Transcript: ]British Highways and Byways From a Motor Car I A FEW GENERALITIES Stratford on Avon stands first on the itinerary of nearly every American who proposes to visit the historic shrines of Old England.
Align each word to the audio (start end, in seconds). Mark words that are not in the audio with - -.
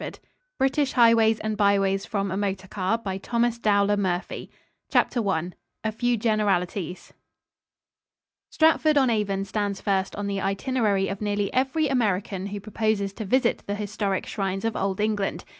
]British 0.57 0.93
Highways 0.93 1.39
and 1.41 1.55
Byways 1.55 2.07
From 2.07 2.31
a 2.31 2.35
Motor 2.35 2.67
Car 2.67 2.99
I 3.05 3.19
A 5.83 5.91
FEW 5.91 6.17
GENERALITIES 6.17 7.13
Stratford 8.49 8.97
on 8.97 9.09
Avon 9.11 9.45
stands 9.45 9.79
first 9.79 10.15
on 10.15 10.25
the 10.25 10.41
itinerary 10.41 11.07
of 11.07 11.21
nearly 11.21 11.53
every 11.53 11.87
American 11.87 12.47
who 12.47 12.59
proposes 12.59 13.13
to 13.13 13.25
visit 13.25 13.61
the 13.67 13.75
historic 13.75 14.25
shrines 14.25 14.65
of 14.65 14.75
Old 14.75 14.99
England. 14.99 15.45